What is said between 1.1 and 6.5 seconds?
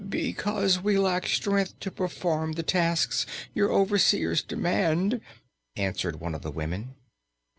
strength to perform the tasks your overseers demand," answered one of the